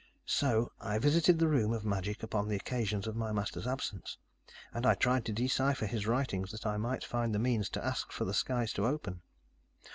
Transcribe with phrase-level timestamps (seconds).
[0.25, 4.17] So, I visited the room of magic upon the occasions of my master's absence.
[4.73, 8.11] And I tried to decipher his writings that I might find the means to ask
[8.11, 9.21] for the skies to open.